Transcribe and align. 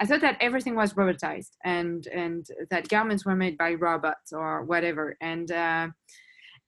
I 0.00 0.06
thought 0.06 0.22
that 0.22 0.38
everything 0.40 0.74
was 0.74 0.94
robotized 0.94 1.50
and 1.62 2.06
and 2.06 2.46
that 2.70 2.88
garments 2.88 3.26
were 3.26 3.36
made 3.36 3.58
by 3.58 3.74
robots 3.74 4.32
or 4.32 4.64
whatever. 4.64 5.14
And 5.20 5.52
uh, 5.52 5.88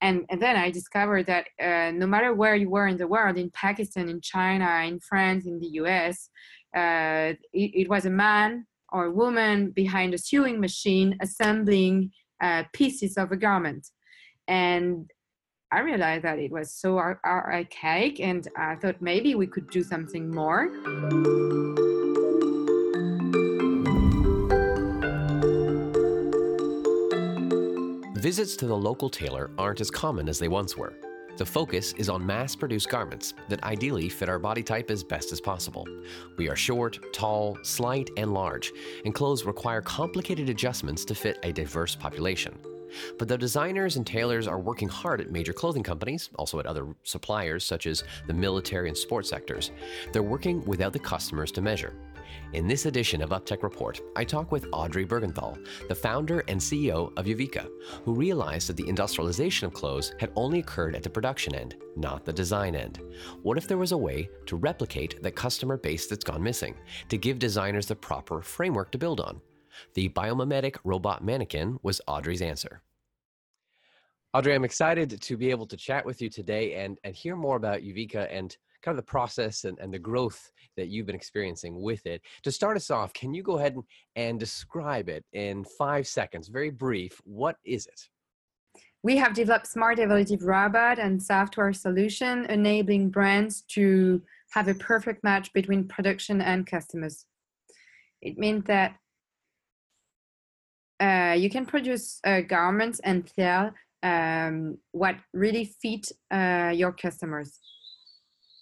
and 0.02 0.26
and 0.28 0.40
then 0.40 0.56
I 0.56 0.70
discovered 0.70 1.27
that 1.27 1.46
uh, 1.58 1.92
no 1.92 2.06
matter 2.06 2.34
where 2.34 2.54
you 2.56 2.68
were 2.68 2.88
in 2.88 2.98
the 2.98 3.06
world, 3.06 3.38
in 3.38 3.50
Pakistan, 3.50 4.10
in 4.10 4.21
China, 4.21 4.68
in 4.87 5.00
France, 5.00 5.46
in 5.46 5.58
the 5.60 5.68
U.S., 5.80 6.29
uh, 6.76 7.32
it, 7.53 7.71
it, 7.82 7.88
was 7.88 8.06
a 8.06 8.10
man 8.10 8.66
or 8.90 9.06
a 9.06 9.10
woman 9.10 9.71
behind 9.71 10.14
a 10.14 10.19
sewing 10.19 10.59
machine 10.61 11.17
assembling 11.21 12.11
uh, 12.43 12.64
pieces 12.73 13.17
of 13.17 13.30
a 13.30 13.37
garment. 13.37 13.89
And 14.49 15.11
I 15.71 15.80
realized 15.80 16.25
that 16.25 16.39
it 16.39 16.51
was 16.51 16.73
so 16.73 16.99
archaic, 16.99 18.21
and 18.21 18.46
I 18.57 18.75
thought 18.77 19.01
maybe 19.01 19.35
we 19.35 19.46
could 19.46 19.71
do 19.71 19.83
something 19.83 20.30
more. 20.30 20.71
Visits 28.32 28.57
to 28.57 28.67
the 28.67 28.75
local 28.75 29.11
tailor 29.11 29.50
aren't 29.59 29.82
as 29.82 29.91
common 29.91 30.27
as 30.27 30.39
they 30.39 30.49
once 30.49 30.75
were. 30.75 30.95
The 31.36 31.45
focus 31.45 31.93
is 31.99 32.09
on 32.09 32.25
mass 32.25 32.56
produced 32.56 32.89
garments 32.89 33.34
that 33.50 33.62
ideally 33.62 34.09
fit 34.09 34.31
our 34.31 34.39
body 34.39 34.62
type 34.62 34.91
as 34.91 35.05
best 35.05 35.33
as 35.33 35.41
possible. 35.42 35.86
We 36.39 36.48
are 36.48 36.56
short, 36.56 36.98
tall, 37.12 37.59
slight, 37.62 38.09
and 38.17 38.33
large, 38.33 38.73
and 39.05 39.14
clothes 39.14 39.45
require 39.45 39.83
complicated 39.83 40.48
adjustments 40.48 41.05
to 41.05 41.14
fit 41.14 41.41
a 41.42 41.53
diverse 41.53 41.95
population. 41.95 42.59
But 43.19 43.28
though 43.28 43.37
designers 43.37 43.97
and 43.97 44.06
tailors 44.06 44.48
are 44.48 44.59
working 44.59 44.89
hard 44.89 45.20
at 45.20 45.31
major 45.31 45.53
clothing 45.53 45.83
companies, 45.83 46.31
also 46.37 46.59
at 46.59 46.64
other 46.64 46.87
suppliers 47.03 47.67
such 47.67 47.87
as 47.87 48.03
the 48.28 48.33
military 48.33 48.89
and 48.89 48.97
sports 48.97 49.28
sectors, 49.28 49.73
they're 50.14 50.23
working 50.23 50.64
without 50.64 50.95
the 50.95 50.98
customers 50.98 51.53
to 51.53 51.61
measure. 51.61 51.92
In 52.53 52.67
this 52.67 52.86
edition 52.86 53.22
of 53.22 53.31
Uptech 53.31 53.62
Report, 53.62 54.00
I 54.17 54.25
talk 54.25 54.53
with 54.53 54.67
Audrey 54.72 55.05
Bergenthal, 55.05 55.58
the 55.89 55.94
founder 55.94 56.41
and 56.48 56.61
CEO 56.61 57.12
of 57.17 57.27
Euveka, 57.27 57.69
who 58.05 58.15
realized 58.15 58.69
that 58.69 58.77
the 58.77 58.89
industrialization 58.89 59.67
of 59.67 59.73
clothes 59.73 60.12
had 60.19 60.33
only 60.37 60.61
occurred 60.61 60.95
at 60.95 61.03
the 61.03 61.11
production 61.11 61.55
end, 61.55 61.77
not 61.97 62.25
the 62.25 62.33
design 62.33 62.75
end. 62.75 63.00
What 63.43 63.59
if 63.59 63.67
there 63.67 63.78
was 63.78 63.93
a 63.93 63.97
way 63.97 64.28
to 64.47 64.56
replicate 64.56 65.23
the 65.23 65.31
customer 65.31 65.77
base 65.77 66.06
that's 66.06 66.25
gone 66.25 66.43
missing, 66.43 66.75
to 67.09 67.19
give 67.19 67.39
designers 67.39 67.87
the 67.87 67.97
proper 67.97 68.43
framework 68.43 68.91
to 68.93 68.98
build 68.98 69.20
on? 69.20 69.41
The 69.95 70.09
biomimetic 70.11 70.77
robot 70.84 71.25
mannequin 71.25 71.78
was 71.83 72.00
Audrey's 72.06 72.43
answer. 72.43 72.83
Audrey, 74.34 74.55
I'm 74.55 74.65
excited 74.65 75.20
to 75.20 75.37
be 75.37 75.50
able 75.50 75.67
to 75.67 75.77
chat 75.77 76.06
with 76.06 76.23
you 76.23 76.31
today 76.31 76.77
and, 76.77 76.98
and 77.05 77.15
hear 77.15 77.37
more 77.37 77.56
about 77.56 77.83
Euveka 77.83 78.28
and 78.31 78.56
kind 78.83 78.98
of 78.98 79.05
the 79.05 79.11
process 79.11 79.64
and, 79.64 79.78
and 79.78 79.92
the 79.92 79.98
growth 79.98 80.50
that 80.77 80.88
you've 80.88 81.06
been 81.06 81.14
experiencing 81.16 81.80
with 81.80 82.05
it. 82.06 82.22
To 82.42 82.50
start 82.50 82.77
us 82.77 82.91
off, 82.91 83.12
can 83.12 83.33
you 83.33 83.42
go 83.42 83.58
ahead 83.58 83.75
and, 83.75 83.84
and 84.16 84.41
describe 84.41 85.08
it 85.08 85.25
in 85.33 85.64
five 85.64 86.06
seconds, 86.06 86.48
very 86.48 86.70
brief? 86.70 87.20
What 87.25 87.56
is 87.64 87.86
it? 87.86 88.00
We 89.05 89.16
have 89.16 89.34
developed 89.34 89.66
smart 89.66 89.98
evolutive 89.98 90.44
robot 90.44 90.98
and 90.98 91.20
software 91.20 91.72
solution 91.72 92.44
enabling 92.47 93.10
brands 93.10 93.62
to 93.72 94.22
have 94.50 94.69
a 94.69 94.75
perfect 94.75 95.25
match 95.25 95.53
between 95.53 95.88
production 95.88 96.41
and 96.41 96.66
customers. 96.66 97.27
It 98.20 98.38
means 98.38 98.64
that 98.66 98.97
uh, 101.00 101.34
you 101.36 101.50
can 101.50 101.66
produce 101.66 102.20
uh, 102.25 102.42
garments 102.42 103.00
and 103.03 103.28
sell 103.34 103.72
um, 104.05 104.78
what 104.92 105.16
really 105.33 105.64
fit 105.83 106.06
uh, 106.30 106.72
your 106.72 106.92
customers. 106.92 107.58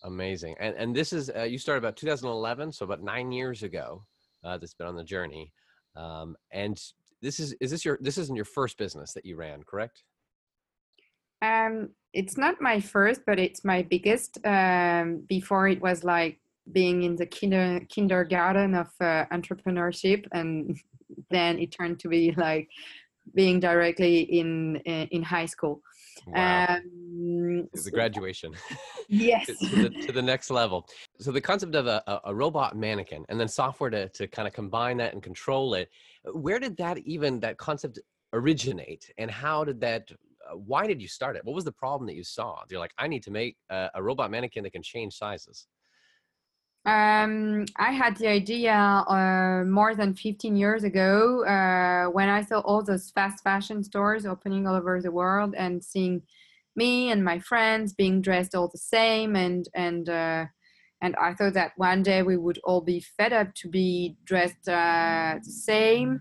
Amazing. 0.03 0.57
And 0.61 0.75
and 0.77 0.97
this 0.97 1.13
is 1.13 1.31
uh, 1.31 1.43
you 1.43 1.59
started 1.59 1.79
about 1.79 1.97
2011, 1.97 2.73
so 2.73 2.85
about 2.85 3.03
nine 3.03 3.33
years 3.33 3.63
ago. 3.63 4.05
Uh, 4.43 4.57
that's 4.57 4.75
been 4.75 4.87
on 4.87 4.97
the 4.97 5.05
journey. 5.05 5.53
Um, 5.97 6.37
and 6.51 6.81
this 7.21 7.39
is 7.39 7.55
is 7.61 7.71
this 7.71 7.85
your 7.85 7.99
this 8.01 8.17
isn't 8.17 8.37
your 8.37 8.45
first 8.45 8.79
business 8.79 9.13
that 9.13 9.27
you 9.27 9.37
ran, 9.37 9.63
correct? 9.63 10.03
Um, 11.43 11.91
it's 12.13 12.37
not 12.37 12.61
my 12.61 12.81
first, 12.81 13.23
but 13.27 13.39
it's 13.39 13.65
my 13.65 13.83
biggest. 13.83 14.39
Um, 14.45 15.25
before 15.29 15.69
it 15.69 15.81
was 15.81 16.03
like 16.05 16.41
being 16.73 17.03
in 17.03 17.17
the 17.17 17.27
kinder, 17.27 17.81
kindergarten 17.89 18.75
of 18.75 18.89
uh, 19.01 19.27
entrepreneurship, 19.33 20.27
and 20.33 20.79
then 21.31 21.59
it 21.59 21.73
turned 21.73 22.01
to 22.01 22.09
be 22.09 22.33
like 22.37 22.69
being 23.35 23.61
directly 23.61 24.21
in 24.21 24.77
in 24.77 25.23
high 25.23 25.47
school. 25.47 25.83
Wow. 26.27 26.67
Um, 26.77 27.69
the 27.73 27.91
graduation. 27.91 28.55
Yes. 29.13 29.47
to, 29.47 29.55
to, 29.55 29.83
the, 29.83 29.91
to, 30.07 30.13
the, 30.13 30.23
next 30.23 30.51
level. 30.51 30.87
So 31.19 31.33
the 31.33 31.41
concept 31.41 31.75
of 31.75 31.89
a, 31.89 32.21
a, 32.25 32.33
robot 32.33 32.77
mannequin 32.77 33.25
and 33.29 33.41
then 33.41 33.49
software 33.49 33.91
to, 33.91 34.09
to 34.09 34.29
kind 34.29 34.47
of 34.47 34.55
combine 34.55 34.99
that 34.99 35.15
and 35.15 35.21
control 35.21 35.75
it. 35.75 35.91
Where 36.33 36.61
did 36.61 36.77
that 36.77 36.99
even, 36.99 37.41
that 37.41 37.57
concept 37.57 37.99
originate 38.33 39.11
and 39.19 39.29
how 39.29 39.65
did 39.65 39.81
that, 39.81 40.13
uh, 40.49 40.57
why 40.57 40.87
did 40.87 41.03
you 41.03 41.09
start 41.09 41.35
it? 41.35 41.45
What 41.45 41.57
was 41.57 41.65
the 41.65 41.73
problem 41.73 42.07
that 42.07 42.15
you 42.15 42.23
saw? 42.23 42.63
You're 42.71 42.79
like, 42.79 42.95
I 42.99 43.09
need 43.09 43.25
to 43.25 43.33
make 43.33 43.57
a, 43.69 43.91
a 43.97 44.03
robot 44.03 44.31
mannequin 44.31 44.63
that 44.63 44.73
can 44.73 44.83
change 44.83 45.15
sizes. 45.15 45.67
Um, 46.87 47.67
I 47.77 47.93
had 47.93 48.17
the 48.17 48.29
idea 48.29 48.73
uh, 48.73 49.65
more 49.67 49.95
than 49.95 50.15
15 50.15 50.57
years 50.57 50.83
ago 50.83 51.45
uh, 51.45 52.11
when 52.11 52.31
I 52.31 52.43
saw 52.43 52.61
all 52.61 52.83
those 52.83 53.11
fast 53.11 53.45
fashion 53.45 53.85
stores 53.85 54.25
opening 54.25 54.67
all 54.67 54.77
over 54.77 55.03
the 55.03 55.11
world 55.11 55.55
and 55.57 55.85
seeing 55.85 56.23
me 56.77 57.11
and 57.11 57.23
my 57.23 57.39
friends 57.39 57.93
being 57.93 58.23
dressed 58.23 58.55
all 58.55 58.69
the 58.69 58.79
same 58.79 59.37
and 59.37 59.69
and 59.75 60.09
uh, 60.09 60.47
and 61.03 61.17
I 61.17 61.35
thought 61.35 61.55
that 61.55 61.73
one 61.77 62.03
day 62.03 62.23
we 62.23 62.37
would 62.37 62.59
all 62.65 62.81
be 62.81 63.01
fed 63.01 63.33
up 63.33 63.55
to 63.57 63.69
be 63.69 64.17
dressed 64.25 64.69
uh, 64.69 65.37
the 65.43 65.51
same. 65.51 66.21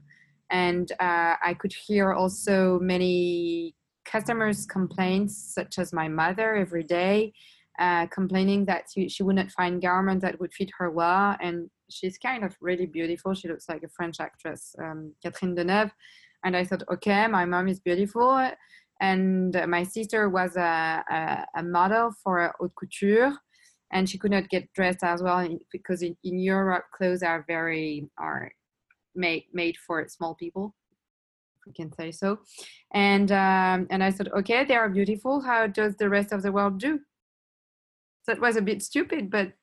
And 0.50 0.92
uh, 0.94 1.36
I 1.44 1.56
could 1.60 1.74
hear 1.74 2.14
also 2.14 2.80
many 2.80 3.76
customers 4.06 4.66
complaints 4.66 5.54
such 5.54 5.78
as 5.78 5.94
my 5.94 6.08
mother 6.08 6.56
every 6.56 6.84
day 6.84 7.34
uh, 7.80 8.06
complaining 8.08 8.66
that 8.66 8.86
she, 8.94 9.08
she 9.10 9.24
would 9.24 9.36
not 9.36 9.52
find 9.52 9.82
garments 9.82 10.24
that 10.24 10.40
would 10.40 10.54
fit 10.54 10.70
her 10.78 10.92
well. 10.92 11.36
And 11.42 11.70
she's 11.90 12.18
kind 12.18 12.44
of 12.44 12.56
really 12.62 12.86
beautiful. 12.86 13.34
She 13.34 13.48
looks 13.48 13.70
like 13.70 13.84
a 13.84 13.90
French 13.90 14.20
actress, 14.20 14.76
um, 14.84 15.14
Catherine 15.24 15.56
Deneuve. 15.56 15.92
And 16.44 16.56
I 16.56 16.64
thought, 16.64 16.84
okay, 16.92 17.28
my 17.28 17.46
mom 17.46 17.68
is 17.68 17.80
beautiful. 17.80 18.52
And 19.02 19.58
my 19.68 19.84
sister 19.84 20.30
was 20.30 20.58
a, 20.58 21.04
a, 21.10 21.46
a 21.60 21.64
model 21.64 22.12
for 22.24 22.54
haute 22.60 22.74
couture. 22.78 23.34
And 23.92 24.08
she 24.08 24.18
could 24.18 24.32
not 24.32 24.50
get 24.50 24.72
dressed 24.74 25.04
as 25.04 25.24
well 25.24 25.48
because 25.72 26.04
in, 26.04 26.16
in 26.24 26.38
Europe, 26.38 26.86
clothes 26.96 27.24
are 27.24 27.44
very 27.48 28.08
are 28.20 28.52
made 29.16 29.46
made 29.52 29.76
for 29.78 30.08
small 30.08 30.36
people 30.36 30.76
we 31.66 31.74
can 31.74 31.92
say 31.94 32.12
so 32.12 32.40
and 32.94 33.32
um, 33.32 33.88
and 33.90 34.04
i 34.04 34.12
thought 34.12 34.32
okay 34.34 34.64
they 34.64 34.76
are 34.76 34.90
beautiful 34.90 35.42
how 35.42 35.68
does 35.68 35.96
the 35.96 36.10
rest 36.10 36.32
of 36.32 36.42
the 36.42 36.52
world 36.52 36.80
do 36.80 37.00
that 38.28 38.40
was 38.40 38.56
a 38.56 38.62
bit 38.62 38.82
stupid, 38.82 39.30
but 39.30 39.54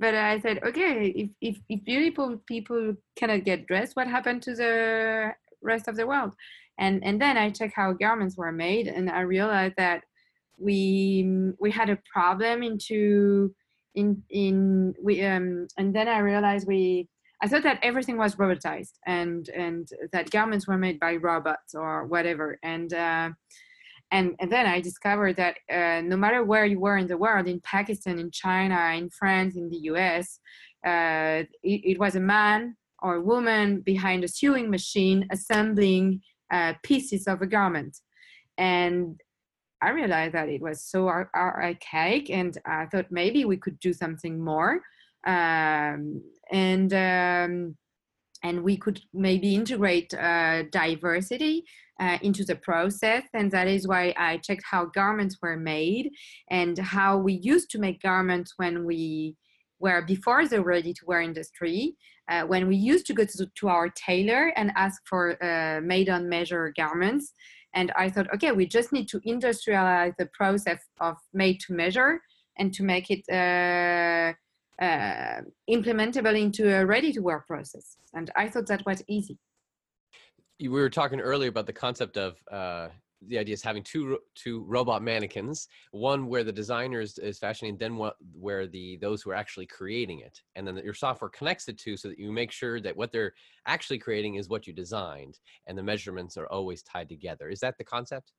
but 0.00 0.14
I 0.14 0.40
said, 0.40 0.60
okay, 0.64 1.08
if, 1.14 1.30
if, 1.42 1.58
if 1.68 1.84
beautiful 1.84 2.38
people 2.46 2.94
cannot 3.16 3.44
get 3.44 3.66
dressed, 3.66 3.96
what 3.96 4.06
happened 4.06 4.42
to 4.44 4.54
the 4.54 5.34
rest 5.60 5.88
of 5.88 5.96
the 5.96 6.06
world? 6.06 6.34
And 6.78 7.04
and 7.04 7.20
then 7.20 7.36
I 7.36 7.50
checked 7.50 7.74
how 7.76 7.92
garments 7.92 8.36
were 8.38 8.52
made, 8.52 8.86
and 8.88 9.10
I 9.10 9.20
realized 9.20 9.74
that 9.76 10.02
we 10.58 11.52
we 11.60 11.70
had 11.70 11.90
a 11.90 11.98
problem 12.10 12.62
into 12.62 13.54
in 13.94 14.22
in 14.30 14.94
we 15.02 15.22
um 15.24 15.66
and 15.76 15.94
then 15.94 16.08
I 16.08 16.18
realized 16.18 16.66
we 16.66 17.08
I 17.42 17.48
thought 17.48 17.62
that 17.64 17.80
everything 17.82 18.16
was 18.16 18.36
robotized 18.36 18.92
and 19.06 19.48
and 19.50 19.88
that 20.12 20.30
garments 20.30 20.66
were 20.66 20.78
made 20.78 20.98
by 20.98 21.16
robots 21.16 21.74
or 21.74 22.06
whatever 22.06 22.58
and. 22.62 22.92
Uh, 22.92 23.30
and, 24.10 24.34
and 24.40 24.50
then 24.50 24.66
I 24.66 24.80
discovered 24.80 25.36
that 25.36 25.56
uh, 25.70 26.02
no 26.02 26.16
matter 26.16 26.42
where 26.44 26.66
you 26.66 26.80
were 26.80 26.96
in 26.96 27.06
the 27.06 27.16
world, 27.16 27.46
in 27.46 27.60
Pakistan, 27.60 28.18
in 28.18 28.30
China, 28.30 28.92
in 28.96 29.08
France, 29.10 29.56
in 29.56 29.68
the 29.68 29.78
US, 29.92 30.40
uh, 30.84 31.44
it, 31.62 31.80
it, 31.92 31.98
was 31.98 32.16
a 32.16 32.20
man 32.20 32.76
or 33.02 33.16
a 33.16 33.20
woman 33.20 33.80
behind 33.80 34.24
a 34.24 34.28
sewing 34.28 34.70
machine 34.70 35.28
assembling 35.30 36.22
uh, 36.50 36.74
pieces 36.82 37.28
of 37.28 37.42
a 37.42 37.46
garment. 37.46 37.98
And 38.58 39.20
I 39.82 39.90
realized 39.90 40.34
that 40.34 40.48
it 40.48 40.60
was 40.60 40.82
so 40.82 41.08
ar- 41.08 41.30
archaic, 41.34 42.30
and 42.30 42.56
I 42.66 42.86
thought 42.86 43.06
maybe 43.10 43.44
we 43.44 43.56
could 43.56 43.78
do 43.80 43.92
something 43.92 44.42
more. 44.42 44.80
Um, 45.26 46.22
and 46.50 46.92
um, 46.92 47.76
and 48.42 48.62
we 48.62 48.76
could 48.76 49.00
maybe 49.12 49.54
integrate 49.54 50.12
uh, 50.14 50.64
diversity 50.70 51.64
uh, 52.00 52.18
into 52.22 52.44
the 52.44 52.56
process. 52.56 53.24
And 53.34 53.50
that 53.50 53.68
is 53.68 53.86
why 53.86 54.14
i 54.16 54.38
checked 54.38 54.64
how 54.70 54.86
garments 54.86 55.36
were 55.42 55.56
made 55.56 56.10
and 56.50 56.78
how 56.78 57.18
we 57.18 57.34
used 57.34 57.70
to 57.70 57.78
make 57.78 58.02
garments 58.02 58.54
when 58.56 58.84
we 58.84 59.36
were 59.78 60.02
before 60.02 60.46
the 60.46 60.62
ready 60.62 60.92
to 60.92 61.06
wear 61.06 61.20
industry 61.20 61.96
uh, 62.28 62.42
when 62.42 62.68
we 62.68 62.76
used 62.76 63.06
to 63.06 63.14
go 63.14 63.24
to, 63.24 63.46
to 63.56 63.68
our 63.68 63.88
tailor 63.90 64.52
and 64.56 64.70
ask 64.76 65.00
for 65.06 65.42
uh, 65.42 65.80
made 65.80 66.08
on 66.08 66.28
measure 66.28 66.72
garments. 66.76 67.32
And 67.74 67.92
i 67.96 68.08
thought 68.10 68.32
okay 68.34 68.52
we 68.52 68.66
just 68.66 68.92
need 68.92 69.08
to 69.08 69.20
industrialize 69.20 70.14
the 70.18 70.28
process 70.32 70.80
of 71.00 71.16
made 71.32 71.60
to 71.60 71.72
measure 71.72 72.20
and 72.58 72.72
to 72.74 72.82
make 72.82 73.10
it 73.10 73.24
uh, 74.80 75.40
implementable 75.68 76.40
into 76.40 76.74
a 76.74 76.84
ready 76.84 77.12
to 77.12 77.20
work 77.20 77.46
process. 77.46 77.96
And 78.14 78.30
I 78.36 78.48
thought 78.48 78.66
that 78.68 78.84
was 78.86 79.02
easy. 79.08 79.38
We 80.60 80.68
were 80.68 80.90
talking 80.90 81.20
earlier 81.20 81.48
about 81.48 81.66
the 81.66 81.72
concept 81.72 82.16
of 82.16 82.36
uh, 82.50 82.88
the 83.28 83.38
idea 83.38 83.54
is 83.54 83.62
having 83.62 83.82
two 83.82 84.18
two 84.34 84.64
robot 84.64 85.02
mannequins, 85.02 85.68
one 85.92 86.26
where 86.26 86.44
the 86.44 86.52
designer 86.52 87.00
is, 87.00 87.18
is 87.18 87.38
fashioning, 87.38 87.76
then 87.76 87.96
what 87.96 88.16
where 88.32 88.66
the 88.66 88.96
those 89.00 89.22
who 89.22 89.30
are 89.30 89.34
actually 89.34 89.66
creating 89.66 90.20
it, 90.20 90.40
and 90.56 90.66
then 90.66 90.76
your 90.78 90.94
software 90.94 91.30
connects 91.30 91.64
the 91.64 91.72
two 91.72 91.96
so 91.96 92.08
that 92.08 92.18
you 92.18 92.32
make 92.32 92.50
sure 92.50 92.80
that 92.80 92.96
what 92.96 93.12
they're 93.12 93.34
actually 93.66 93.98
creating 93.98 94.36
is 94.36 94.48
what 94.48 94.66
you 94.66 94.72
designed, 94.72 95.38
and 95.66 95.76
the 95.76 95.82
measurements 95.82 96.36
are 96.36 96.46
always 96.46 96.82
tied 96.82 97.08
together. 97.08 97.48
Is 97.48 97.60
that 97.60 97.76
the 97.78 97.84
concept? 97.84 98.32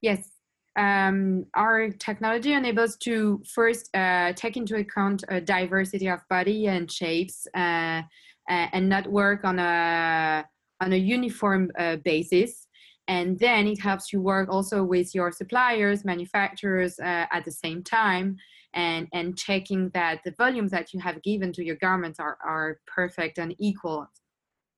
Yes. 0.00 0.30
Um, 0.76 1.46
our 1.54 1.90
technology 1.90 2.52
enables 2.52 2.96
to 2.98 3.42
first 3.46 3.94
uh, 3.94 4.32
take 4.34 4.56
into 4.56 4.76
account 4.76 5.22
a 5.28 5.40
diversity 5.40 6.08
of 6.08 6.20
body 6.28 6.66
and 6.66 6.90
shapes, 6.90 7.46
uh, 7.54 8.02
and 8.48 8.88
not 8.88 9.06
work 9.06 9.44
on 9.44 9.58
a 9.58 10.44
on 10.80 10.92
a 10.92 10.96
uniform 10.96 11.70
uh, 11.78 11.96
basis. 11.96 12.66
And 13.06 13.38
then 13.38 13.66
it 13.66 13.80
helps 13.80 14.12
you 14.12 14.20
work 14.20 14.48
also 14.48 14.82
with 14.82 15.14
your 15.14 15.30
suppliers 15.30 16.04
manufacturers 16.04 16.98
uh, 16.98 17.26
at 17.30 17.44
the 17.44 17.52
same 17.52 17.82
time 17.82 18.36
and 18.72 19.08
and 19.12 19.36
checking 19.36 19.90
that 19.90 20.20
the 20.24 20.32
volumes 20.32 20.70
that 20.72 20.92
you 20.92 21.00
have 21.00 21.22
given 21.22 21.52
to 21.52 21.64
your 21.64 21.76
garments 21.76 22.18
are 22.18 22.38
are 22.44 22.80
perfect 22.86 23.38
and 23.38 23.54
equal 23.58 24.06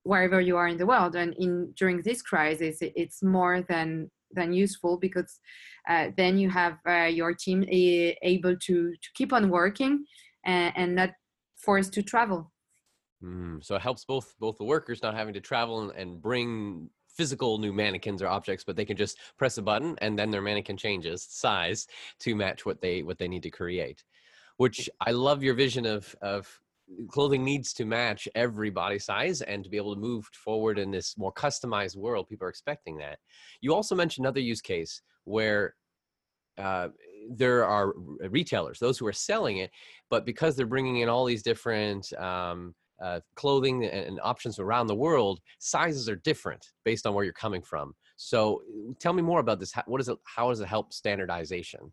wherever 0.02 0.40
you 0.40 0.56
are 0.56 0.68
in 0.68 0.76
the 0.76 0.86
world. 0.86 1.16
And 1.16 1.34
in 1.38 1.72
during 1.76 2.02
this 2.02 2.22
crisis 2.22 2.78
it's 2.80 3.22
more 3.22 3.62
than 3.62 4.10
than 4.32 4.52
useful 4.52 4.96
because 4.98 5.40
uh, 5.88 6.08
then 6.16 6.38
you 6.38 6.50
have 6.50 6.78
uh, 6.88 7.04
your 7.04 7.34
team 7.34 7.64
a, 7.70 8.16
able 8.22 8.56
to 8.56 8.92
to 8.92 9.08
keep 9.14 9.32
on 9.32 9.50
working 9.50 10.04
and, 10.44 10.72
and 10.76 10.94
not 10.94 11.10
forced 11.56 11.92
to 11.92 12.02
travel 12.02 12.52
mm, 13.22 13.62
so 13.64 13.76
it 13.76 13.82
helps 13.82 14.04
both 14.04 14.34
both 14.38 14.58
the 14.58 14.64
workers 14.64 15.02
not 15.02 15.14
having 15.14 15.34
to 15.34 15.40
travel 15.40 15.82
and, 15.82 15.92
and 15.98 16.20
bring 16.20 16.90
physical 17.16 17.58
new 17.58 17.72
mannequins 17.72 18.22
or 18.22 18.28
objects, 18.28 18.62
but 18.62 18.76
they 18.76 18.84
can 18.84 18.96
just 18.96 19.18
press 19.38 19.58
a 19.58 19.62
button 19.62 19.96
and 19.98 20.18
then 20.18 20.30
their 20.30 20.42
mannequin 20.42 20.76
changes 20.76 21.26
size 21.28 21.86
to 22.20 22.34
match 22.34 22.66
what 22.66 22.80
they 22.80 23.02
what 23.02 23.18
they 23.18 23.28
need 23.28 23.42
to 23.42 23.50
create. 23.50 24.04
Which 24.58 24.88
I 25.00 25.12
love 25.12 25.42
your 25.42 25.54
vision 25.54 25.86
of 25.86 26.14
of 26.20 26.60
clothing 27.08 27.44
needs 27.44 27.72
to 27.72 27.84
match 27.84 28.28
every 28.34 28.70
body 28.70 28.98
size 28.98 29.42
and 29.42 29.64
to 29.64 29.70
be 29.70 29.76
able 29.76 29.94
to 29.94 30.00
move 30.00 30.28
forward 30.32 30.78
in 30.78 30.90
this 30.90 31.16
more 31.18 31.32
customized 31.32 31.96
world 31.96 32.28
people 32.28 32.46
are 32.46 32.50
expecting 32.50 32.96
that 32.96 33.18
you 33.60 33.74
also 33.74 33.94
mentioned 33.94 34.24
another 34.24 34.40
use 34.40 34.60
case 34.60 35.02
where 35.24 35.74
uh, 36.58 36.88
there 37.30 37.64
are 37.64 37.92
retailers 38.30 38.78
those 38.78 38.98
who 38.98 39.06
are 39.06 39.12
selling 39.12 39.58
it 39.58 39.70
but 40.10 40.24
because 40.24 40.54
they're 40.54 40.66
bringing 40.66 40.98
in 40.98 41.08
all 41.08 41.24
these 41.24 41.42
different 41.42 42.12
um, 42.14 42.74
uh, 43.02 43.20
clothing 43.34 43.84
and, 43.84 44.18
options 44.22 44.58
around 44.58 44.86
the 44.86 44.94
world, 44.94 45.40
sizes 45.58 46.08
are 46.08 46.16
different 46.16 46.72
based 46.84 47.06
on 47.06 47.14
where 47.14 47.24
you're 47.24 47.32
coming 47.32 47.62
from. 47.62 47.94
So 48.16 48.62
tell 48.98 49.12
me 49.12 49.22
more 49.22 49.40
about 49.40 49.60
this. 49.60 49.72
How, 49.72 49.82
what 49.86 50.00
is 50.00 50.08
it? 50.08 50.16
How 50.24 50.48
does 50.48 50.60
it 50.60 50.68
help 50.68 50.92
standardization? 50.92 51.92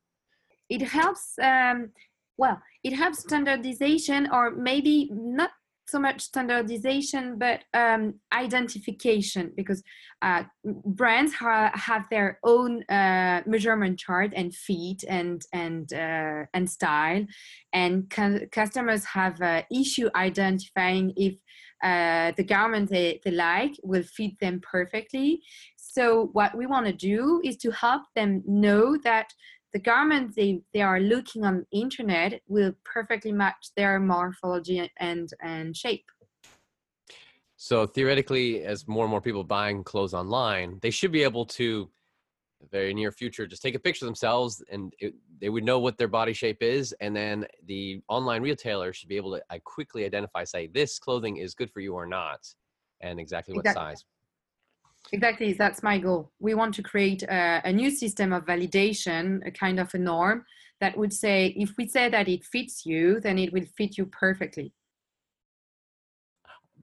It 0.70 0.82
helps. 0.82 1.34
Um, 1.42 1.90
well, 2.38 2.62
it 2.84 2.94
helps 2.94 3.20
standardization, 3.20 4.30
or 4.32 4.52
maybe 4.52 5.10
not 5.12 5.52
so 5.88 6.00
much 6.00 6.22
standardization 6.22 7.38
but 7.38 7.62
um, 7.74 8.14
identification 8.34 9.52
because 9.56 9.84
uh, 10.22 10.44
brands 10.86 11.34
ha- 11.34 11.72
have 11.74 12.06
their 12.10 12.40
own 12.44 12.84
uh, 12.90 13.42
measurement 13.46 14.00
chart 14.00 14.32
and 14.36 14.56
feet 14.56 15.04
and 15.08 15.42
and 15.52 15.92
uh, 15.94 16.46
and 16.54 16.70
style. 16.70 17.26
And 17.74 18.10
cu- 18.10 18.48
customers 18.52 19.04
have 19.06 19.40
issue 19.72 20.10
identifying 20.16 21.14
if 21.18 21.36
uh, 21.84 22.32
the 22.38 22.46
garment 22.46 22.90
they, 22.90 23.20
they 23.26 23.32
like 23.32 23.74
will 23.84 24.04
fit 24.04 24.40
them 24.40 24.62
perfectly. 24.62 25.42
So 25.76 26.30
what 26.32 26.56
we 26.56 26.66
want 26.66 26.86
to 26.86 26.94
do 26.94 27.42
is 27.44 27.58
to 27.58 27.72
help 27.72 28.04
them 28.16 28.42
know 28.48 28.98
that 29.04 29.34
the 29.74 29.80
garments 29.80 30.36
they, 30.36 30.62
they 30.74 30.82
are 30.82 31.00
looking 31.00 31.44
on 31.44 31.66
the 31.72 31.80
internet 31.80 32.42
will 32.48 32.74
perfectly 32.86 33.32
match 33.32 33.72
their 33.76 34.00
morphology 34.00 34.90
and 34.98 35.30
and 35.42 35.76
shape 35.76 36.06
so 37.56 37.86
theoretically 37.86 38.64
as 38.64 38.88
more 38.88 39.06
and 39.06 39.12
more 39.12 39.22
people 39.22 39.44
buying 39.44 39.84
clothes 39.84 40.14
online 40.14 40.80
they 40.82 40.92
should 40.92 41.12
be 41.12 41.24
able 41.24 41.46
to 41.46 41.90
very 42.72 42.94
near 42.94 43.12
future 43.12 43.46
just 43.46 43.62
take 43.62 43.76
a 43.76 43.80
picture 43.80 44.06
of 44.06 44.08
themselves 44.08 44.64
and 44.72 44.94
it, 45.00 45.14
they 45.42 45.50
would 45.50 45.66
know 45.66 45.80
what 45.80 45.98
their 45.98 46.08
body 46.08 46.32
shape 46.32 46.62
is 46.64 46.94
and 47.02 47.16
then 47.16 47.46
the 47.66 48.02
online 48.08 48.42
retailer 48.42 48.94
should 48.94 49.10
be 49.10 49.18
able 49.18 49.36
to 49.36 49.44
I 49.50 49.60
quickly 49.66 50.06
identify 50.06 50.46
say 50.46 50.68
this 50.68 50.98
clothing 50.98 51.38
is 51.38 51.56
good 51.56 51.72
for 51.72 51.82
you 51.82 51.94
or 51.94 52.06
not 52.06 52.40
and 53.02 53.20
exactly 53.20 53.54
what 53.54 53.66
exactly. 53.66 53.96
size 53.96 54.06
Exactly, 55.12 55.54
that's 55.54 55.84
my 55.84 55.98
goal. 56.00 56.32
We 56.40 56.56
want 56.56 56.74
to 56.76 56.84
create 56.84 57.24
a, 57.24 57.62
a, 57.66 57.72
new 57.72 57.92
system 57.92 58.34
of 58.34 58.46
validation, 58.46 59.46
a 59.46 59.52
kind 59.52 59.80
of 59.80 59.94
a 59.94 59.98
norm 59.98 60.46
that 60.80 60.98
would 60.98 61.14
say 61.14 61.54
if 61.58 61.74
we 61.78 61.88
say 61.88 62.10
that 62.10 62.28
it 62.28 62.44
fits 62.46 62.86
you, 62.86 63.20
then 63.20 63.38
it 63.38 63.54
will 63.54 63.66
fit 63.78 63.98
you 63.98 64.06
perfectly. 64.08 64.74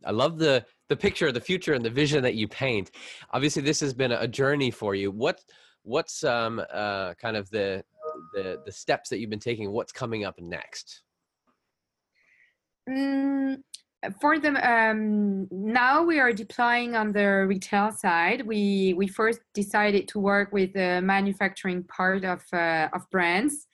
I 0.05 0.13
love 0.13 0.39
the 0.39 0.65
the 0.89 0.97
picture 0.97 1.29
of 1.29 1.35
the 1.35 1.41
future 1.41 1.75
and 1.75 1.85
the 1.85 1.91
vision 1.91 2.23
that 2.23 2.35
you 2.35 2.49
paint. 2.49 2.91
Obviously, 3.33 3.63
this 3.63 3.81
has 3.81 3.93
been 3.93 4.13
a 4.13 4.27
journey 4.27 4.71
for 4.71 4.95
you. 4.95 5.11
What 5.11 5.41
what's 5.83 6.25
um 6.25 6.63
uh 6.73 7.15
kind 7.15 7.37
of 7.37 7.51
the 7.51 7.85
the 8.35 8.63
the 8.65 8.73
steps 8.73 9.11
that 9.11 9.19
you've 9.19 9.31
been 9.31 9.39
taking? 9.39 9.71
What's 9.73 9.93
coming 9.93 10.25
up 10.25 10.39
next? 10.41 11.03
Mm, 12.89 13.59
for 14.21 14.39
the 14.39 14.53
um, 14.69 15.47
now 15.51 16.03
we 16.03 16.19
are 16.19 16.33
deploying 16.33 16.97
on 16.97 17.13
the 17.13 17.47
retail 17.47 17.93
side. 17.93 18.47
We 18.47 18.95
we 18.97 19.07
first 19.07 19.41
decided 19.53 20.09
to 20.09 20.19
work 20.19 20.53
with 20.53 20.73
the 20.73 21.01
manufacturing 21.03 21.85
part 21.85 22.25
of 22.25 22.43
uh, 22.53 22.89
of 22.95 23.09
brands, 23.11 23.67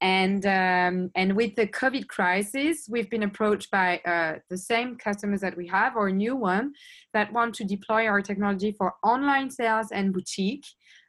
and 0.00 0.46
um, 0.46 1.10
and 1.16 1.34
with 1.34 1.56
the 1.56 1.66
COVID 1.66 2.06
crisis, 2.06 2.86
we've 2.88 3.10
been 3.10 3.24
approached 3.24 3.70
by 3.72 3.98
uh, 4.06 4.38
the 4.48 4.58
same 4.58 4.96
customers 4.96 5.40
that 5.40 5.56
we 5.56 5.66
have 5.66 5.96
or 5.96 6.10
new 6.10 6.36
one 6.36 6.72
that 7.12 7.32
want 7.32 7.54
to 7.56 7.64
deploy 7.64 8.06
our 8.06 8.22
technology 8.22 8.72
for 8.78 8.94
online 9.02 9.50
sales 9.50 9.88
and 9.90 10.12
boutique. 10.12 10.66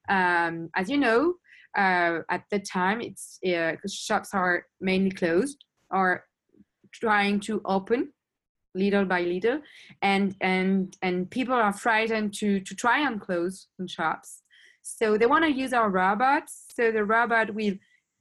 Um, 0.09 0.69
as 0.75 0.89
you 0.89 0.97
know, 0.97 1.35
uh, 1.77 2.19
at 2.29 2.44
the 2.50 2.59
time, 2.59 3.00
it's 3.01 3.39
uh, 3.45 3.73
shops 3.88 4.29
are 4.33 4.65
mainly 4.81 5.11
closed 5.11 5.63
or 5.91 6.25
trying 6.91 7.39
to 7.41 7.61
open 7.65 8.11
little 8.75 9.06
by 9.06 9.22
little. 9.22 9.62
And 10.01 10.36
and 10.42 10.95
and 11.01 11.30
people 11.30 11.56
are 11.56 11.74
frightened 11.74 12.33
to 12.35 12.59
to 12.59 12.76
try 12.76 13.06
on 13.06 13.19
clothes 13.19 13.68
in 13.80 13.88
shops. 13.88 14.44
So 14.81 15.18
they 15.18 15.26
want 15.26 15.44
to 15.45 15.52
use 15.52 15.73
our 15.73 15.90
robots. 15.90 16.66
So 16.76 16.92
the 16.92 17.04
robot 17.04 17.54
will 17.54 17.76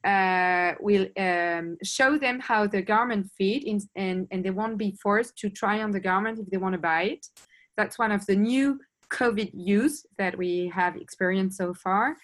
uh, 0.04 0.74
will 0.80 1.06
um, 1.16 1.78
show 1.82 2.18
them 2.18 2.38
how 2.38 2.66
the 2.66 2.82
garment 2.82 3.30
fit 3.38 3.64
in, 3.64 3.80
and, 3.96 4.28
and 4.30 4.44
they 4.44 4.50
won't 4.50 4.76
be 4.76 4.96
forced 5.02 5.36
to 5.38 5.48
try 5.48 5.82
on 5.82 5.90
the 5.90 6.00
garment 6.00 6.38
if 6.38 6.46
they 6.50 6.58
want 6.58 6.74
to 6.74 6.78
buy 6.78 7.02
it. 7.04 7.26
That's 7.76 7.98
one 7.98 8.12
of 8.12 8.24
the 8.26 8.36
new 8.36 8.78
covid 9.10 9.50
use 9.54 10.04
that 10.18 10.36
we 10.36 10.70
have 10.74 10.96
experienced 10.96 11.58
so 11.58 11.72
far. 11.74 12.16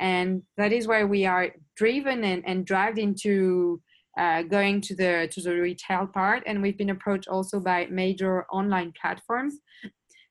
And 0.00 0.42
that 0.56 0.72
is 0.72 0.86
why 0.86 1.04
we 1.04 1.26
are 1.26 1.50
driven 1.76 2.24
and, 2.24 2.42
and 2.46 2.64
dragged 2.64 2.98
into 2.98 3.80
uh, 4.18 4.42
going 4.42 4.80
to 4.80 4.94
the 4.94 5.28
to 5.32 5.40
the 5.40 5.54
retail 5.54 6.06
part 6.06 6.42
and 6.46 6.60
we've 6.60 6.76
been 6.76 6.90
approached 6.90 7.28
also 7.28 7.60
by 7.60 7.86
major 7.86 8.44
online 8.46 8.92
platforms 9.00 9.54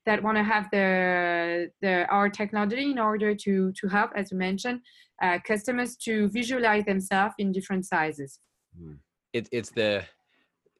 that 0.06 0.22
want 0.22 0.38
to 0.38 0.44
have 0.44 0.68
the, 0.72 1.70
the 1.82 2.06
our 2.08 2.30
technology 2.30 2.92
in 2.92 3.00
order 3.00 3.34
to 3.34 3.72
to 3.80 3.88
help 3.88 4.12
as 4.16 4.32
you 4.32 4.38
mentioned 4.38 4.80
uh, 5.22 5.40
customers 5.46 5.96
to 5.96 6.28
visualize 6.30 6.86
themselves 6.86 7.34
in 7.40 7.52
different 7.52 7.86
sizes 7.86 8.40
hmm. 8.78 8.94
it, 9.34 9.48
it's 9.52 9.72
the 9.72 10.04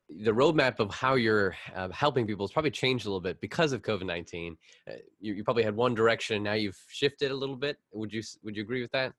the 0.10 0.32
roadmap 0.32 0.80
of 0.80 0.94
how 0.94 1.16
you're 1.16 1.56
uh, 1.76 1.90
helping 1.90 2.26
people 2.26 2.46
has 2.46 2.52
probably 2.52 2.72
changed 2.72 3.06
a 3.06 3.10
little 3.10 3.20
bit 3.20 3.42
because 3.42 3.74
of 3.74 3.82
COVID-19. 3.82 4.56
Uh, 4.90 4.94
you, 5.20 5.34
you, 5.34 5.44
probably 5.44 5.64
had 5.64 5.76
one 5.76 5.94
direction. 5.94 6.42
Now 6.44 6.54
you've 6.54 6.80
shifted 6.88 7.30
a 7.30 7.36
little 7.36 7.58
bit. 7.58 7.76
Would 7.92 8.14
you, 8.14 8.24
would 8.42 8.56
you 8.56 8.62
agree 8.64 8.82
with 8.82 8.92
that? 8.92 9.12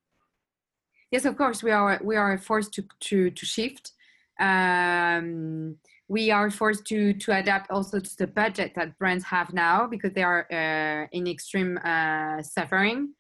Yes 1.11 1.25
of 1.25 1.37
course 1.37 1.63
we 1.63 1.71
are 1.71 2.01
we 2.03 2.17
are 2.17 2.39
forced 2.39 2.73
to 2.75 2.85
to, 3.01 3.31
to 3.31 3.47
shift. 3.47 3.93
Um, 4.41 5.77
we 6.09 6.31
are 6.31 6.51
forced 6.51 6.87
to 6.87 7.13
to 7.13 7.37
adapt 7.39 7.71
also 7.71 7.99
to 8.01 8.17
the 8.17 8.27
budget 8.27 8.73
that 8.77 8.99
brands 8.99 9.25
have 9.25 9.53
now 9.53 9.87
because 9.87 10.13
they 10.13 10.23
are 10.23 10.47
uh, 10.51 11.07
in 11.13 11.27
extreme 11.27 11.79
uh, 11.85 12.43
suffering. 12.43 13.15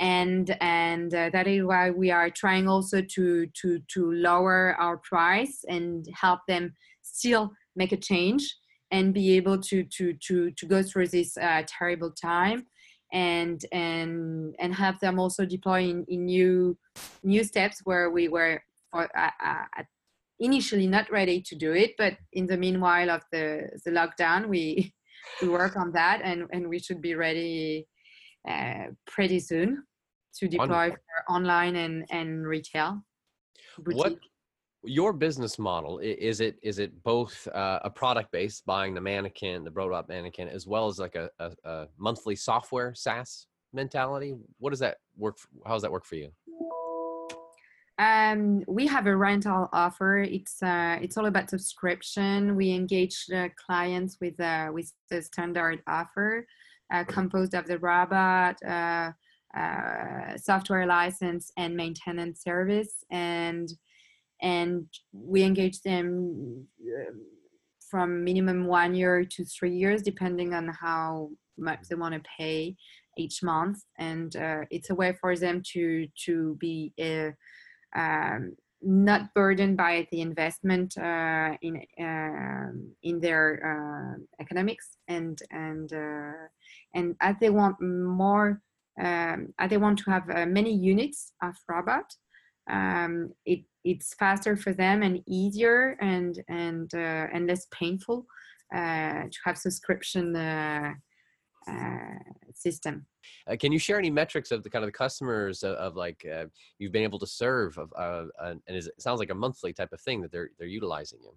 And 0.00 0.56
and 0.60 1.14
uh, 1.14 1.30
that 1.30 1.46
is 1.46 1.64
why 1.64 1.90
we 1.90 2.10
are 2.10 2.30
trying 2.30 2.68
also 2.68 3.00
to 3.00 3.46
to 3.46 3.78
to 3.94 4.12
lower 4.12 4.74
our 4.80 4.96
price 4.98 5.64
and 5.68 6.06
help 6.12 6.40
them 6.48 6.74
still 7.02 7.52
make 7.76 7.92
a 7.92 7.96
change 7.96 8.56
and 8.90 9.14
be 9.14 9.36
able 9.36 9.58
to 9.58 9.84
to 9.84 10.14
to 10.26 10.50
to 10.50 10.66
go 10.66 10.82
through 10.82 11.08
this 11.08 11.36
uh, 11.36 11.62
terrible 11.66 12.10
time 12.10 12.66
and 13.14 13.64
and 13.70 14.54
and 14.58 14.74
have 14.74 14.98
them 15.00 15.18
also 15.18 15.46
deploy 15.46 15.82
in, 15.82 16.04
in 16.08 16.26
new 16.26 16.76
new 17.22 17.44
steps 17.44 17.80
where 17.84 18.10
we 18.10 18.28
were 18.28 18.60
for, 18.90 19.08
uh, 19.16 19.30
uh, 19.42 19.82
initially 20.40 20.86
not 20.86 21.10
ready 21.10 21.40
to 21.40 21.54
do 21.54 21.72
it, 21.72 21.92
but 21.96 22.14
in 22.32 22.46
the 22.46 22.56
meanwhile 22.56 23.10
of 23.10 23.22
the 23.30 23.70
the 23.84 23.92
lockdown, 23.92 24.48
we 24.48 24.92
we 25.42 25.48
work 25.48 25.76
on 25.76 25.92
that, 25.92 26.20
and 26.24 26.46
and 26.52 26.68
we 26.68 26.78
should 26.78 27.00
be 27.00 27.14
ready 27.14 27.86
uh, 28.48 28.86
pretty 29.06 29.38
soon 29.38 29.84
to 30.34 30.48
deploy 30.48 30.90
for 30.90 31.32
online 31.32 31.76
and 31.76 32.04
and 32.10 32.46
retail. 32.46 33.00
Boutique. 33.78 33.96
What 33.96 34.18
your 34.84 35.12
business 35.12 35.58
model 35.58 35.98
is 35.98 36.40
it 36.40 36.56
is 36.62 36.78
it 36.78 37.02
both 37.02 37.48
uh, 37.54 37.80
a 37.84 37.90
product 37.90 38.30
based 38.32 38.64
buying 38.66 38.94
the 38.94 39.00
mannequin 39.00 39.64
the 39.64 39.70
robot 39.70 40.08
mannequin 40.08 40.48
as 40.48 40.66
well 40.66 40.86
as 40.88 40.98
like 40.98 41.14
a, 41.14 41.28
a, 41.38 41.50
a, 41.64 41.86
monthly 41.98 42.36
software 42.36 42.94
SaaS 42.94 43.46
mentality? 43.72 44.34
What 44.58 44.70
does 44.70 44.80
that 44.80 44.98
work 45.16 45.38
for, 45.38 45.48
how 45.66 45.74
does 45.74 45.82
that 45.82 45.92
work 45.92 46.04
for 46.04 46.16
you? 46.16 46.30
Um, 47.98 48.64
we 48.66 48.86
have 48.88 49.06
a 49.06 49.16
rental 49.16 49.68
offer. 49.72 50.18
It's 50.18 50.62
uh, 50.62 50.98
it's 51.00 51.16
all 51.16 51.26
about 51.26 51.50
subscription. 51.50 52.56
We 52.56 52.72
engage 52.72 53.26
the 53.26 53.50
clients 53.66 54.18
with 54.20 54.38
uh, 54.40 54.70
with 54.72 54.92
the 55.10 55.22
standard 55.22 55.80
offer 55.86 56.46
uh, 56.92 57.04
composed 57.04 57.54
of 57.54 57.66
the 57.66 57.78
robot 57.78 58.56
uh, 58.66 59.12
uh, 59.56 60.36
software 60.36 60.86
license 60.86 61.52
and 61.56 61.76
maintenance 61.76 62.42
service. 62.42 63.04
And 63.10 63.68
and 64.44 64.86
we 65.12 65.42
engage 65.42 65.80
them 65.80 66.66
um, 66.78 67.22
from 67.90 68.22
minimum 68.22 68.66
one 68.66 68.94
year 68.94 69.24
to 69.24 69.44
three 69.44 69.74
years 69.74 70.02
depending 70.02 70.52
on 70.52 70.68
how 70.68 71.30
much 71.56 71.80
they 71.88 71.94
want 71.94 72.14
to 72.14 72.30
pay 72.38 72.76
each 73.16 73.42
month. 73.42 73.78
And 73.98 74.36
uh, 74.36 74.62
it's 74.70 74.90
a 74.90 74.94
way 74.94 75.14
for 75.20 75.34
them 75.36 75.62
to 75.72 76.06
to 76.26 76.56
be 76.60 76.92
uh, 77.00 77.30
um, 77.98 78.54
not 78.82 79.32
burdened 79.34 79.78
by 79.78 80.06
the 80.12 80.20
investment 80.20 80.98
uh, 80.98 81.56
in 81.62 81.74
uh, 81.98 82.70
in 83.02 83.20
their 83.20 83.46
uh, 83.72 84.42
economics. 84.42 84.98
And 85.08 85.38
and 85.50 85.90
uh, 85.92 86.48
and 86.94 87.16
as 87.20 87.36
they 87.40 87.50
want 87.50 87.80
more 87.80 88.60
um, 89.00 89.54
as 89.58 89.70
they 89.70 89.78
want 89.78 89.98
to 90.00 90.10
have 90.10 90.28
uh, 90.28 90.46
many 90.46 90.74
units 90.74 91.32
of 91.42 91.54
robot 91.68 92.04
um, 92.70 93.32
it 93.44 93.64
it's 93.84 94.14
faster 94.14 94.56
for 94.56 94.72
them 94.72 95.02
and 95.02 95.22
easier 95.26 95.96
and 96.00 96.42
and 96.48 96.92
uh, 96.94 97.26
and 97.32 97.46
less 97.46 97.66
painful 97.70 98.26
uh, 98.74 99.24
to 99.24 99.38
have 99.44 99.58
subscription 99.58 100.34
uh, 100.34 100.92
uh 101.68 102.18
system. 102.54 103.06
Uh, 103.48 103.56
can 103.58 103.72
you 103.72 103.78
share 103.78 103.98
any 103.98 104.10
metrics 104.10 104.50
of 104.50 104.62
the 104.62 104.70
kind 104.70 104.84
of 104.84 104.88
the 104.88 104.92
customers 104.92 105.62
of, 105.62 105.76
of 105.76 105.96
like 105.96 106.24
uh, 106.32 106.44
you've 106.78 106.92
been 106.92 107.02
able 107.02 107.18
to 107.18 107.26
serve 107.26 107.78
of 107.78 107.90
and 108.42 108.60
it 108.66 108.88
sounds 108.98 109.18
like 109.18 109.30
a 109.30 109.34
monthly 109.34 109.72
type 109.72 109.92
of 109.92 110.00
thing 110.00 110.20
that 110.20 110.32
they're 110.32 110.50
they're 110.58 110.68
utilizing 110.68 111.20
you? 111.22 111.32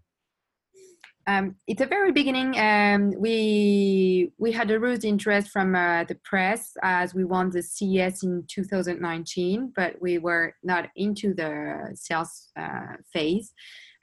Um, 1.27 1.55
it's 1.67 1.81
a 1.81 1.85
very 1.85 2.13
beginning. 2.13 2.57
Um, 2.57 3.11
we 3.19 4.31
we 4.37 4.53
had 4.53 4.71
a 4.71 4.79
rude 4.79 5.03
interest 5.03 5.49
from 5.49 5.75
uh, 5.75 6.05
the 6.05 6.15
press 6.23 6.71
as 6.81 7.13
we 7.13 7.25
won 7.25 7.49
the 7.49 7.61
CES 7.61 8.23
in 8.23 8.45
2019, 8.47 9.73
but 9.75 10.01
we 10.01 10.19
were 10.19 10.53
not 10.63 10.87
into 10.95 11.33
the 11.33 11.91
sales 11.95 12.49
uh, 12.57 12.95
phase. 13.11 13.51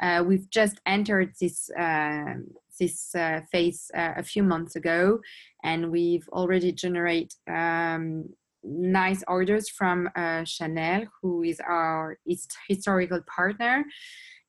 Uh, 0.03 0.23
we've 0.27 0.51
just 0.51 0.81
entered 0.85 1.33
this 1.41 1.71
um, 1.79 2.47
this 2.79 3.15
uh, 3.15 3.41
phase 3.51 3.91
uh, 3.97 4.13
a 4.17 4.23
few 4.23 4.43
months 4.43 4.77
ago, 4.77 5.19
and 5.63 5.91
we've 5.91 6.29
already 6.29 6.73
generated 6.73 7.33
um, 7.49 8.29
nice 8.65 9.23
orders 9.29 9.69
from 9.69 10.09
uh, 10.17 10.45
Chanel, 10.45 11.05
who 11.21 11.43
is 11.43 11.61
our 11.61 12.19
historical 12.69 13.21
partner 13.27 13.85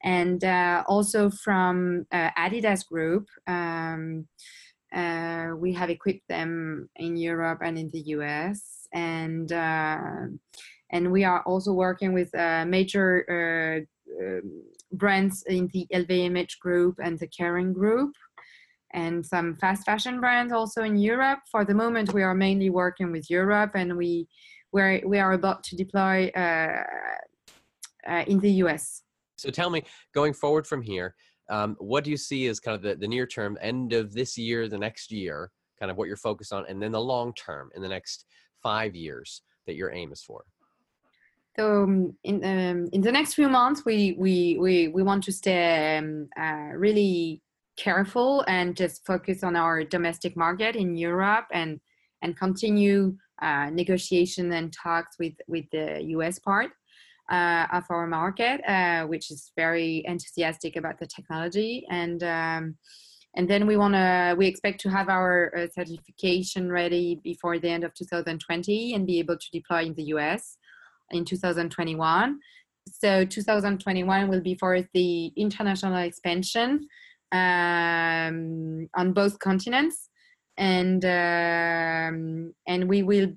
and 0.05 0.43
uh, 0.43 0.83
also 0.87 1.29
from 1.29 2.05
uh, 2.11 2.29
Adidas 2.37 2.87
Group. 2.87 3.27
Um, 3.47 4.27
uh, 4.93 5.49
we 5.57 5.73
have 5.73 5.89
equipped 5.89 6.27
them 6.29 6.89
in 6.95 7.17
Europe 7.17 7.59
and 7.63 7.77
in 7.77 7.89
the 7.89 8.01
US, 8.15 8.87
and 8.93 9.51
uh, 9.51 9.97
and 10.91 11.11
we 11.11 11.23
are 11.25 11.41
also 11.41 11.73
working 11.73 12.13
with 12.13 12.33
uh, 12.35 12.65
major 12.65 13.87
um, 14.19 14.63
brands 14.91 15.43
in 15.47 15.67
the 15.73 15.87
LVMH 15.91 16.59
Group 16.59 16.99
and 17.03 17.19
the 17.19 17.27
Kering 17.27 17.73
Group. 17.73 18.15
And 18.95 19.25
some 19.25 19.55
fast 19.57 19.85
fashion 19.85 20.19
brands 20.19 20.53
also 20.53 20.81
in 20.81 20.95
Europe. 20.97 21.39
For 21.51 21.65
the 21.65 21.75
moment, 21.75 22.13
we 22.13 22.23
are 22.23 22.33
mainly 22.33 22.69
working 22.69 23.11
with 23.11 23.29
Europe, 23.29 23.71
and 23.75 23.97
we 23.97 24.27
we're, 24.71 25.01
we 25.05 25.19
are 25.19 25.33
about 25.33 25.63
to 25.65 25.75
deploy 25.75 26.31
in 28.27 28.39
the 28.39 28.51
US. 28.63 29.03
So 29.37 29.49
tell 29.49 29.69
me, 29.69 29.83
going 30.13 30.33
forward 30.33 30.65
from 30.65 30.81
here, 30.81 31.15
um, 31.49 31.75
what 31.79 32.03
do 32.03 32.09
you 32.09 32.17
see 32.17 32.47
as 32.47 32.59
kind 32.59 32.75
of 32.75 32.81
the, 32.81 32.95
the 32.95 33.07
near 33.07 33.27
term, 33.27 33.57
end 33.61 33.93
of 33.93 34.13
this 34.13 34.37
year, 34.37 34.67
the 34.67 34.77
next 34.77 35.11
year, 35.11 35.51
kind 35.79 35.91
of 35.91 35.97
what 35.97 36.07
you're 36.07 36.17
focused 36.17 36.53
on, 36.53 36.65
and 36.67 36.81
then 36.81 36.91
the 36.91 37.01
long 37.01 37.33
term 37.33 37.69
in 37.75 37.81
the 37.81 37.87
next 37.87 38.25
five 38.63 38.95
years 38.95 39.41
that 39.67 39.75
your 39.75 39.91
aim 39.91 40.11
is 40.11 40.21
for? 40.21 40.43
So 41.57 41.83
um, 41.83 42.17
in 42.23 42.43
um, 42.43 42.89
in 42.91 43.01
the 43.01 43.11
next 43.11 43.35
few 43.35 43.47
months, 43.47 43.83
we 43.85 44.15
we 44.17 44.57
we 44.59 44.89
we 44.89 45.03
want 45.03 45.23
to 45.25 45.31
stay 45.31 45.97
um, 45.97 46.27
uh, 46.37 46.75
really 46.75 47.41
careful 47.77 48.43
and 48.47 48.75
just 48.75 49.05
focus 49.05 49.43
on 49.43 49.55
our 49.55 49.83
domestic 49.83 50.35
market 50.35 50.75
in 50.75 50.95
Europe 50.95 51.45
and 51.51 51.79
and 52.21 52.37
continue 52.37 53.15
uh, 53.41 53.69
negotiation 53.69 54.51
and 54.53 54.73
talks 54.73 55.17
with 55.19 55.33
with 55.47 55.65
the 55.71 56.01
US 56.15 56.39
part 56.39 56.71
uh, 57.31 57.67
of 57.73 57.83
our 57.89 58.07
market, 58.07 58.61
uh, 58.67 59.05
which 59.05 59.31
is 59.31 59.51
very 59.55 60.03
enthusiastic 60.05 60.75
about 60.75 60.99
the 60.99 61.07
technology. 61.07 61.85
And 61.89 62.23
um, 62.23 62.75
and 63.35 63.49
then 63.49 63.67
we 63.67 63.77
want 63.77 63.95
to 63.95 64.35
we 64.37 64.47
expect 64.47 64.79
to 64.81 64.89
have 64.89 65.09
our 65.09 65.51
uh, 65.57 65.67
certification 65.73 66.71
ready 66.71 67.19
before 67.23 67.59
the 67.59 67.69
end 67.69 67.83
of 67.83 67.93
2020 67.93 68.93
and 68.93 69.05
be 69.05 69.19
able 69.19 69.37
to 69.37 69.47
deploy 69.51 69.83
in 69.83 69.93
the 69.95 70.03
US 70.15 70.57
in 71.11 71.25
2021. 71.25 72.39
So 72.91 73.25
2021 73.25 74.29
will 74.29 74.41
be 74.41 74.55
for 74.55 74.79
the 74.93 75.27
international 75.35 75.97
expansion 75.97 76.87
um, 77.35 78.87
on 78.95 79.13
both 79.13 79.39
continents, 79.39 80.09
and 80.57 81.03
um, 81.05 82.53
and 82.67 82.89
we 82.89 83.03
will 83.03 83.29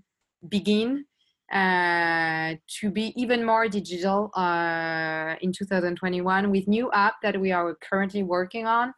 begin 0.48 1.04
uh, 1.52 2.54
to 2.80 2.90
be 2.90 3.12
even 3.16 3.44
more 3.44 3.68
digital 3.68 4.30
uh, 4.36 5.34
in 5.40 5.52
2021 5.52 6.50
with 6.50 6.68
new 6.68 6.90
app 6.92 7.14
that 7.22 7.40
we 7.40 7.52
are 7.52 7.76
currently 7.88 8.22
working 8.22 8.66
on 8.66 8.90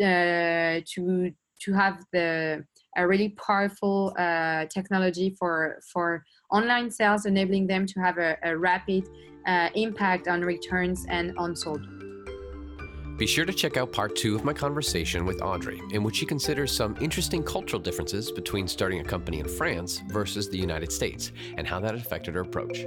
uh, 0.00 0.80
to 0.86 1.32
to 1.60 1.72
have 1.72 2.04
the 2.12 2.64
a 2.96 3.06
really 3.06 3.30
powerful 3.30 4.14
uh, 4.18 4.66
technology 4.66 5.30
for 5.38 5.80
for 5.92 6.24
online 6.50 6.90
sales, 6.90 7.26
enabling 7.26 7.66
them 7.66 7.86
to 7.86 8.00
have 8.00 8.18
a, 8.18 8.36
a 8.42 8.56
rapid 8.56 9.08
uh, 9.46 9.68
impact 9.74 10.28
on 10.28 10.42
returns 10.42 11.06
and 11.08 11.36
on 11.38 11.54
sold. 11.54 11.97
Be 13.18 13.26
sure 13.26 13.44
to 13.44 13.52
check 13.52 13.76
out 13.76 13.90
part 13.90 14.14
two 14.14 14.36
of 14.36 14.44
my 14.44 14.52
conversation 14.52 15.26
with 15.26 15.42
Audrey, 15.42 15.82
in 15.90 16.04
which 16.04 16.14
she 16.14 16.24
considers 16.24 16.70
some 16.70 16.96
interesting 17.00 17.42
cultural 17.42 17.82
differences 17.82 18.30
between 18.30 18.68
starting 18.68 19.00
a 19.00 19.04
company 19.04 19.40
in 19.40 19.48
France 19.48 20.00
versus 20.06 20.48
the 20.48 20.56
United 20.56 20.92
States 20.92 21.32
and 21.56 21.66
how 21.66 21.80
that 21.80 21.96
affected 21.96 22.36
her 22.36 22.42
approach. 22.42 22.86